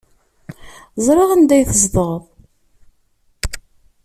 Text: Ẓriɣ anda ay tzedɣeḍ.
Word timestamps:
Ẓriɣ 1.05 1.29
anda 1.31 1.53
ay 1.55 1.63
tzedɣeḍ. 1.69 2.23